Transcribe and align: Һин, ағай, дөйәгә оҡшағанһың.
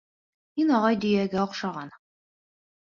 Һин, 0.61 0.71
ағай, 0.79 0.99
дөйәгә 1.05 1.41
оҡшағанһың. 1.45 1.97